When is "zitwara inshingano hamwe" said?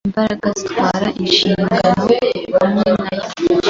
0.59-2.17